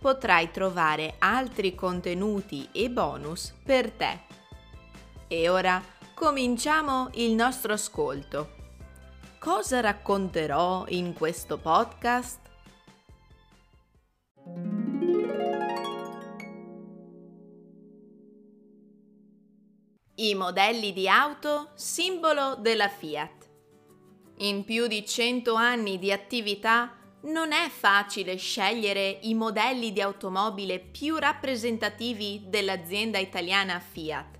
potrai 0.00 0.50
trovare 0.50 1.16
altri 1.18 1.74
contenuti 1.74 2.68
e 2.72 2.88
bonus 2.88 3.54
per 3.62 3.90
te. 3.90 4.20
E 5.28 5.48
ora 5.48 5.82
cominciamo 6.14 7.10
il 7.14 7.32
nostro 7.32 7.74
ascolto. 7.74 8.56
Cosa 9.38 9.80
racconterò 9.80 10.86
in 10.88 11.12
questo 11.12 11.58
podcast? 11.58 12.38
I 20.16 20.34
modelli 20.34 20.92
di 20.92 21.08
auto 21.08 21.70
simbolo 21.74 22.56
della 22.56 22.88
Fiat. 22.88 23.48
In 24.38 24.64
più 24.64 24.86
di 24.86 25.06
100 25.06 25.54
anni 25.54 25.98
di 25.98 26.12
attività 26.12 26.99
non 27.22 27.52
è 27.52 27.68
facile 27.68 28.36
scegliere 28.36 29.18
i 29.22 29.34
modelli 29.34 29.92
di 29.92 30.00
automobile 30.00 30.78
più 30.78 31.16
rappresentativi 31.16 32.44
dell'azienda 32.46 33.18
italiana 33.18 33.78
Fiat. 33.78 34.38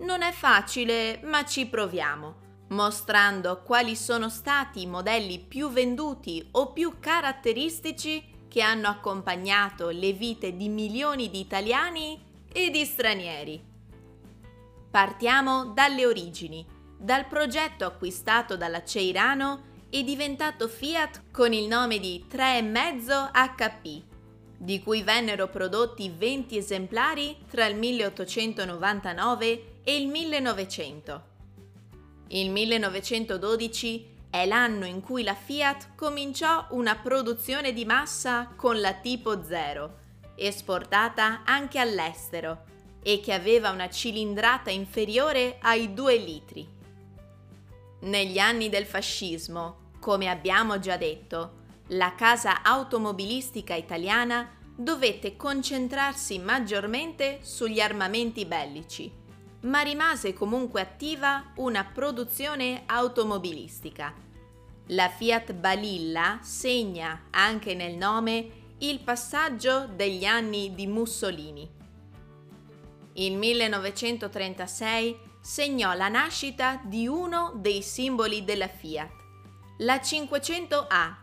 Non 0.00 0.22
è 0.22 0.32
facile, 0.32 1.20
ma 1.24 1.44
ci 1.44 1.66
proviamo, 1.66 2.66
mostrando 2.68 3.62
quali 3.62 3.96
sono 3.96 4.28
stati 4.28 4.82
i 4.82 4.86
modelli 4.86 5.38
più 5.40 5.70
venduti 5.70 6.46
o 6.52 6.72
più 6.72 6.96
caratteristici 7.00 8.36
che 8.48 8.60
hanno 8.60 8.88
accompagnato 8.88 9.88
le 9.88 10.12
vite 10.12 10.56
di 10.56 10.68
milioni 10.68 11.30
di 11.30 11.40
italiani 11.40 12.22
e 12.52 12.70
di 12.70 12.84
stranieri. 12.84 13.64
Partiamo 14.90 15.66
dalle 15.66 16.06
origini, 16.06 16.66
dal 16.98 17.26
progetto 17.26 17.84
acquistato 17.84 18.56
dalla 18.56 18.84
Ceirano 18.84 19.76
è 19.90 20.02
diventato 20.02 20.68
Fiat 20.68 21.22
con 21.32 21.54
il 21.54 21.66
nome 21.66 21.98
di 21.98 22.26
3,5 22.30 23.30
HP, 23.56 24.02
di 24.58 24.82
cui 24.82 25.02
vennero 25.02 25.48
prodotti 25.48 26.12
20 26.14 26.58
esemplari 26.58 27.38
tra 27.48 27.64
il 27.64 27.76
1899 27.76 29.76
e 29.82 29.96
il 29.96 30.08
1900. 30.08 31.22
Il 32.28 32.50
1912 32.50 34.16
è 34.28 34.44
l'anno 34.44 34.84
in 34.84 35.00
cui 35.00 35.22
la 35.22 35.34
Fiat 35.34 35.94
cominciò 35.94 36.66
una 36.70 36.96
produzione 36.96 37.72
di 37.72 37.86
massa 37.86 38.52
con 38.56 38.78
la 38.80 38.92
tipo 38.92 39.42
0, 39.42 40.00
esportata 40.34 41.44
anche 41.44 41.78
all'estero 41.78 42.64
e 43.02 43.20
che 43.20 43.32
aveva 43.32 43.70
una 43.70 43.88
cilindrata 43.88 44.68
inferiore 44.68 45.56
ai 45.62 45.94
2 45.94 46.16
litri. 46.16 46.76
Negli 48.00 48.38
anni 48.38 48.68
del 48.68 48.86
fascismo, 48.86 49.90
come 49.98 50.28
abbiamo 50.28 50.78
già 50.78 50.96
detto, 50.96 51.56
la 51.88 52.14
casa 52.14 52.62
automobilistica 52.62 53.74
italiana 53.74 54.54
dovette 54.76 55.36
concentrarsi 55.36 56.38
maggiormente 56.38 57.40
sugli 57.42 57.80
armamenti 57.80 58.44
bellici, 58.44 59.10
ma 59.62 59.80
rimase 59.80 60.32
comunque 60.32 60.80
attiva 60.80 61.52
una 61.56 61.84
produzione 61.84 62.84
automobilistica. 62.86 64.14
La 64.90 65.08
Fiat 65.08 65.52
Balilla 65.54 66.38
segna 66.40 67.24
anche 67.30 67.74
nel 67.74 67.96
nome 67.96 68.50
il 68.78 69.00
passaggio 69.00 69.88
degli 69.92 70.24
anni 70.24 70.72
di 70.72 70.86
Mussolini. 70.86 71.68
Il 73.14 73.36
1936 73.36 75.26
segnò 75.40 75.94
la 75.94 76.08
nascita 76.08 76.80
di 76.84 77.06
uno 77.06 77.52
dei 77.56 77.82
simboli 77.82 78.44
della 78.44 78.68
Fiat, 78.68 79.10
la 79.78 79.96
500A, 79.96 81.14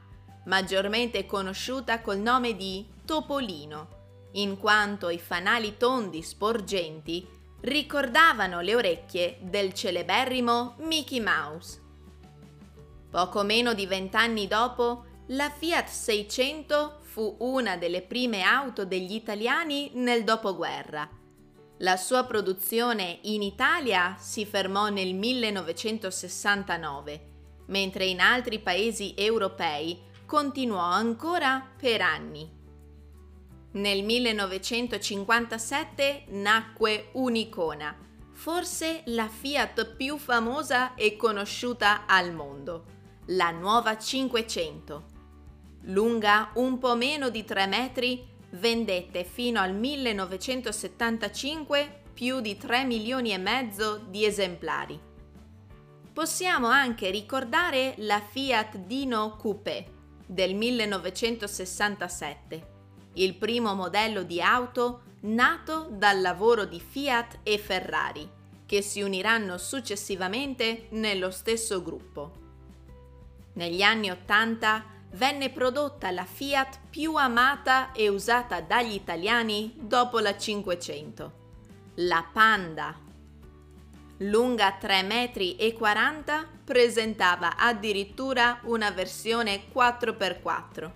maggiormente 0.45 1.25
conosciuta 1.25 2.01
col 2.01 2.19
nome 2.19 2.55
di 2.55 2.87
Topolino, 3.05 4.29
in 4.33 4.57
quanto 4.57 5.09
i 5.09 5.19
fanali 5.19 5.77
tondi 5.77 6.21
sporgenti 6.21 7.27
ricordavano 7.61 8.61
le 8.61 8.75
orecchie 8.75 9.37
del 9.41 9.73
celeberrimo 9.73 10.75
Mickey 10.79 11.19
Mouse. 11.19 11.81
Poco 13.09 13.43
meno 13.43 13.73
di 13.73 13.85
vent'anni 13.85 14.47
dopo, 14.47 15.05
la 15.27 15.49
Fiat 15.49 15.87
600 15.87 16.99
fu 17.01 17.35
una 17.39 17.77
delle 17.77 18.01
prime 18.01 18.41
auto 18.41 18.85
degli 18.85 19.13
italiani 19.13 19.91
nel 19.93 20.23
dopoguerra 20.23 21.09
la 21.79 21.97
sua 21.97 22.23
produzione 22.23 23.19
in 23.23 23.41
Italia 23.41 24.15
si 24.17 24.45
fermò 24.45 24.87
nel 24.87 25.13
1969, 25.13 27.33
mentre 27.67 28.05
in 28.05 28.21
altri 28.21 28.59
paesi 28.59 29.13
europei 29.17 29.99
continuò 30.25 30.79
ancora 30.79 31.67
per 31.77 32.01
anni. 32.01 32.49
Nel 33.73 34.03
1957 34.03 36.27
nacque 36.29 37.09
Unicona, 37.13 37.97
forse 38.31 39.01
la 39.07 39.27
Fiat 39.27 39.95
più 39.95 40.17
famosa 40.17 40.95
e 40.95 41.17
conosciuta 41.17 42.05
al 42.05 42.33
mondo, 42.33 42.85
la 43.27 43.49
nuova 43.51 43.97
500. 43.97 45.13
Lunga 45.87 46.51
un 46.55 46.77
po' 46.77 46.95
meno 46.95 47.29
di 47.29 47.43
3 47.43 47.67
metri, 47.67 48.25
vendette 48.55 49.23
fino 49.23 49.59
al 49.59 49.73
1975 49.73 52.01
più 52.13 52.39
di 52.39 52.55
3 52.57 52.85
milioni 52.85 53.33
e 53.33 53.37
mezzo 53.37 54.03
di 54.07 54.25
esemplari. 54.25 54.99
Possiamo 56.13 56.67
anche 56.67 57.09
ricordare 57.09 57.95
la 57.97 58.21
Fiat 58.21 58.77
Dino 58.77 59.35
Coupé 59.35 59.91
del 60.25 60.55
1967, 60.55 62.67
il 63.13 63.35
primo 63.35 63.75
modello 63.75 64.23
di 64.23 64.41
auto 64.41 65.01
nato 65.21 65.87
dal 65.91 66.19
lavoro 66.21 66.65
di 66.65 66.79
Fiat 66.79 67.39
e 67.43 67.57
Ferrari, 67.57 68.29
che 68.65 68.81
si 68.81 69.01
uniranno 69.01 69.57
successivamente 69.57 70.87
nello 70.91 71.31
stesso 71.31 71.83
gruppo. 71.83 72.43
Negli 73.53 73.81
anni 73.81 74.09
80 74.09 74.94
venne 75.15 75.49
prodotta 75.49 76.11
la 76.11 76.25
Fiat 76.25 76.79
più 76.89 77.15
amata 77.15 77.91
e 77.91 78.09
usata 78.09 78.61
dagli 78.61 78.93
italiani 78.93 79.73
dopo 79.77 80.19
la 80.19 80.37
500, 80.37 81.33
la 81.95 82.25
Panda. 82.31 82.99
Lunga 84.19 84.77
3,40 84.81 85.05
metri 85.05 85.55
e 85.55 85.73
40, 85.73 86.47
presentava 86.63 87.57
addirittura 87.57 88.59
una 88.63 88.91
versione 88.91 89.63
4x4. 89.73 90.91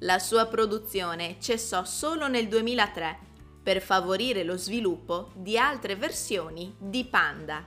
La 0.00 0.18
sua 0.18 0.46
produzione 0.46 1.36
cessò 1.40 1.84
solo 1.84 2.28
nel 2.28 2.48
2003 2.48 3.26
per 3.62 3.82
favorire 3.82 4.44
lo 4.44 4.56
sviluppo 4.56 5.30
di 5.34 5.58
altre 5.58 5.96
versioni 5.96 6.74
di 6.78 7.04
Panda. 7.04 7.64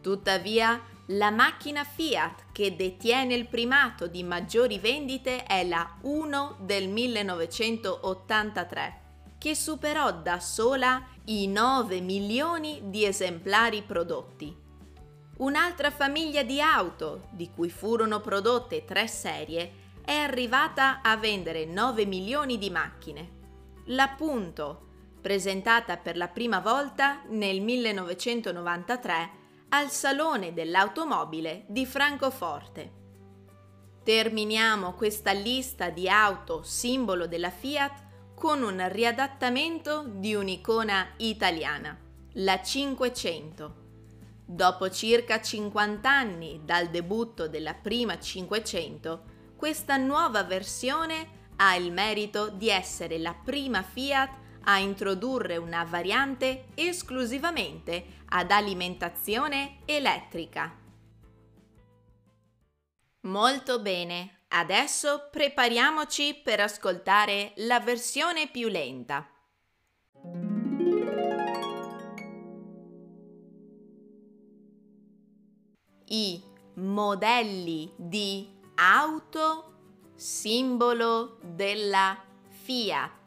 Tuttavia, 0.00 0.80
la 1.10 1.30
macchina 1.30 1.84
Fiat 1.84 2.46
che 2.50 2.74
detiene 2.74 3.34
il 3.34 3.46
primato 3.46 4.08
di 4.08 4.24
maggiori 4.24 4.80
vendite 4.80 5.44
è 5.44 5.64
la 5.64 5.88
1 6.00 6.56
del 6.60 6.88
1983, 6.88 9.00
che 9.38 9.54
superò 9.54 10.10
da 10.12 10.40
sola 10.40 11.06
i 11.26 11.46
9 11.46 12.00
milioni 12.00 12.80
di 12.86 13.04
esemplari 13.04 13.82
prodotti. 13.82 14.52
Un'altra 15.38 15.92
famiglia 15.92 16.42
di 16.42 16.60
auto, 16.60 17.28
di 17.30 17.50
cui 17.54 17.70
furono 17.70 18.20
prodotte 18.20 18.84
tre 18.84 19.06
serie, 19.06 19.84
è 20.04 20.14
arrivata 20.14 21.02
a 21.02 21.16
vendere 21.16 21.66
9 21.66 22.04
milioni 22.06 22.58
di 22.58 22.70
macchine. 22.70 23.34
La 23.86 24.08
Punto, 24.08 24.82
presentata 25.20 25.96
per 25.98 26.16
la 26.16 26.26
prima 26.28 26.58
volta 26.58 27.22
nel 27.28 27.60
1993 27.60 29.44
al 29.76 29.90
Salone 29.90 30.54
dell'Automobile 30.54 31.64
di 31.66 31.84
Francoforte. 31.84 32.92
Terminiamo 34.02 34.94
questa 34.94 35.32
lista 35.32 35.90
di 35.90 36.08
auto 36.08 36.62
simbolo 36.62 37.26
della 37.26 37.50
Fiat 37.50 38.04
con 38.34 38.62
un 38.62 38.82
riadattamento 38.90 40.04
di 40.06 40.34
un'icona 40.34 41.08
italiana, 41.18 41.94
la 42.36 42.62
500. 42.62 43.74
Dopo 44.46 44.88
circa 44.88 45.42
50 45.42 46.10
anni 46.10 46.62
dal 46.64 46.88
debutto 46.88 47.46
della 47.46 47.74
prima 47.74 48.18
500, 48.18 49.24
questa 49.56 49.98
nuova 49.98 50.42
versione 50.44 51.50
ha 51.56 51.76
il 51.76 51.92
merito 51.92 52.48
di 52.48 52.70
essere 52.70 53.18
la 53.18 53.34
prima 53.34 53.82
Fiat 53.82 54.44
a 54.68 54.78
introdurre 54.78 55.56
una 55.56 55.84
variante 55.84 56.66
esclusivamente 56.74 58.22
ad 58.26 58.50
alimentazione 58.50 59.78
elettrica. 59.84 60.74
Molto 63.22 63.80
bene, 63.80 64.42
adesso 64.48 65.28
prepariamoci 65.30 66.40
per 66.42 66.60
ascoltare 66.60 67.52
la 67.56 67.80
versione 67.80 68.48
più 68.48 68.68
lenta. 68.68 69.28
I 76.08 76.40
modelli 76.74 77.92
di 77.96 78.48
auto 78.76 79.72
simbolo 80.14 81.38
della 81.42 82.16
Fiat. 82.48 83.25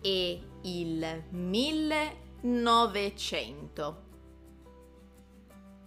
e 0.00 0.42
il 0.62 1.22
1900. 1.30 4.06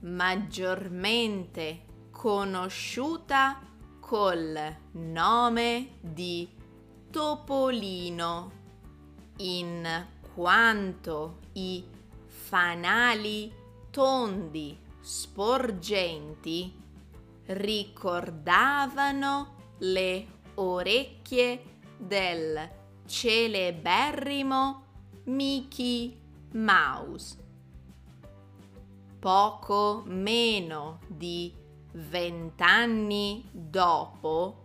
maggiormente 0.00 1.84
conosciuta 2.10 3.60
col 4.00 4.76
nome 4.92 5.98
di 6.00 6.55
Topolino, 7.16 8.52
in 9.38 10.06
quanto 10.34 11.38
i 11.54 11.82
fanali 12.26 13.50
tondi 13.90 14.78
sporgenti 15.00 16.70
ricordavano 17.46 19.54
le 19.78 20.26
orecchie 20.56 21.62
del 21.96 22.70
celeberrimo 23.06 24.84
Mickey 25.24 26.20
Mouse. 26.52 27.38
Poco 29.18 30.02
meno 30.04 30.98
di 31.06 31.50
vent'anni 31.92 33.48
dopo, 33.52 34.64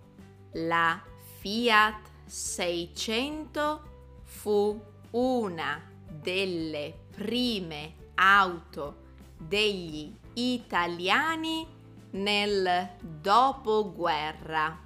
La 0.52 1.02
Fiat 1.40 2.11
600 2.32 3.82
fu 4.24 4.82
una 5.10 5.84
delle 6.08 7.00
prime 7.14 7.96
auto 8.16 9.02
degli 9.38 10.16
italiani 10.36 11.68
nel 12.12 12.92
dopoguerra. 13.02 14.80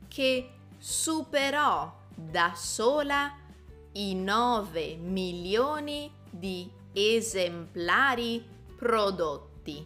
che 0.06 0.50
superò 0.78 1.92
da 2.14 2.52
sola 2.54 3.36
i 3.90 4.14
9 4.14 4.94
milioni 4.98 6.08
di 6.30 6.70
esemplari 6.92 8.46
prodotti. 8.76 9.84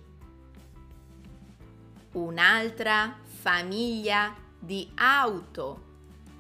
Un'altra 2.13 3.17
famiglia 3.23 4.37
di 4.59 4.91
auto 4.95 5.85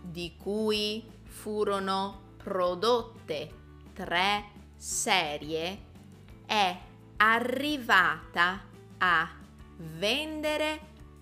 di 0.03 0.37
cui 0.37 1.11
furono 1.25 2.35
prodotte 2.37 3.51
tre 3.95 4.57
serie 4.79 5.87
è 6.47 6.75
arrivata 7.17 8.63
a 8.99 9.29
vendere 9.77 10.81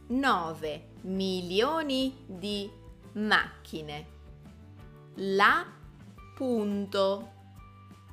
9 0.08 0.88
milioni 1.02 2.24
di 2.26 2.68
macchine. 3.12 4.14
La 5.14 5.64
punto 6.34 7.30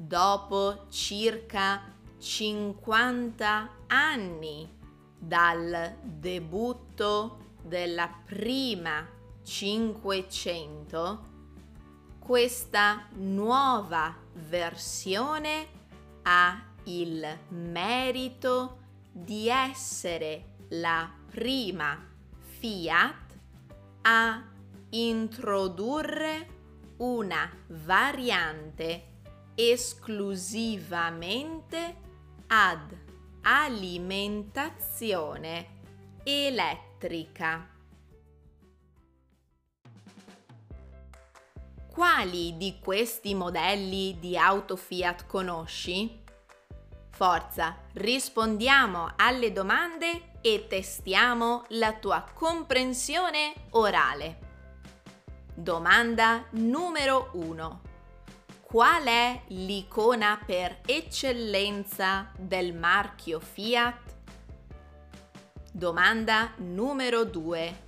Dopo 0.00 0.86
circa 0.90 1.82
50 2.18 3.70
anni 3.88 4.76
dal 5.18 5.96
debutto 6.02 7.54
della 7.62 8.08
prima 8.24 9.04
500, 9.42 11.26
questa 12.20 13.08
nuova 13.14 14.14
versione 14.34 15.66
ha 16.22 16.62
il 16.84 17.38
merito 17.48 18.78
di 19.10 19.48
essere 19.48 20.54
la 20.68 21.10
prima 21.28 22.06
Fiat 22.38 23.38
a 24.02 24.42
introdurre 24.90 26.56
una 26.98 27.50
variante 27.66 29.17
esclusivamente 29.60 31.96
ad 32.46 32.96
alimentazione 33.42 35.80
elettrica. 36.22 37.68
Quali 41.92 42.56
di 42.56 42.78
questi 42.80 43.34
modelli 43.34 44.16
di 44.20 44.38
auto 44.38 44.76
Fiat 44.76 45.26
conosci? 45.26 46.22
Forza, 47.10 47.78
rispondiamo 47.94 49.14
alle 49.16 49.50
domande 49.50 50.38
e 50.40 50.66
testiamo 50.68 51.64
la 51.70 51.94
tua 51.94 52.24
comprensione 52.32 53.54
orale. 53.70 54.38
Domanda 55.52 56.44
numero 56.50 57.30
1. 57.32 57.87
Qual 58.70 59.04
è 59.04 59.44
l'icona 59.46 60.38
per 60.44 60.80
eccellenza 60.84 62.30
del 62.36 62.74
marchio 62.74 63.40
Fiat? 63.40 64.14
Domanda 65.72 66.52
numero 66.58 67.24
2. 67.24 67.86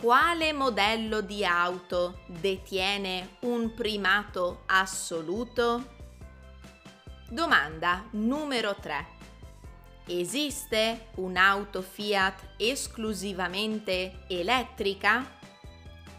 Quale 0.00 0.52
modello 0.52 1.22
di 1.22 1.44
auto 1.44 2.20
detiene 2.26 3.30
un 3.40 3.74
primato 3.74 4.62
assoluto? 4.66 5.96
Domanda 7.28 8.04
numero 8.12 8.76
3. 8.76 9.06
Esiste 10.06 11.08
un'auto 11.16 11.82
Fiat 11.82 12.50
esclusivamente 12.58 14.20
elettrica? 14.28 15.28